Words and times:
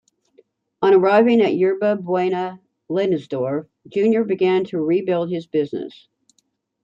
On 0.81 0.95
arriving 0.95 1.41
at 1.41 1.53
Yerba 1.55 1.95
Buena, 1.95 2.59
Leidesdorff, 2.89 3.67
Junior 3.87 4.23
began 4.23 4.63
to 4.63 4.81
re-build 4.81 5.29
his 5.29 5.45
businesses. 5.45 6.07